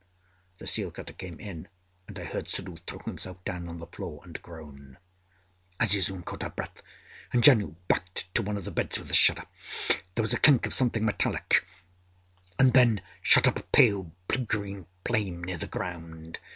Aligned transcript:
The 0.57 0.65
seal 0.65 0.89
cutter 0.89 1.13
came 1.13 1.39
in, 1.39 1.67
and 2.07 2.17
I 2.17 2.23
heard 2.23 2.49
Suddhoo 2.49 2.77
throw 2.87 3.03
himself 3.05 3.45
down 3.45 3.69
on 3.69 3.77
the 3.77 3.85
floor 3.85 4.19
and 4.23 4.41
groan. 4.41 4.97
Azizun 5.79 6.25
caught 6.25 6.41
her 6.41 6.49
breath, 6.49 6.81
and 7.31 7.43
Janoo 7.45 7.75
backed 7.87 8.33
to 8.33 8.41
one 8.41 8.57
of 8.57 8.65
the 8.65 8.71
beds 8.71 8.97
with 8.97 9.11
a 9.11 9.13
shudder. 9.13 9.45
There 10.15 10.23
was 10.23 10.33
a 10.33 10.39
clink 10.39 10.65
of 10.65 10.73
something 10.73 11.05
metallic, 11.05 11.63
and 12.57 12.73
then 12.73 13.01
shot 13.21 13.47
up 13.47 13.59
a 13.59 13.63
pale 13.63 14.11
blue 14.27 14.43
green 14.45 14.87
flame 15.05 15.43
near 15.43 15.57
the 15.59 15.67
ground. 15.67 16.39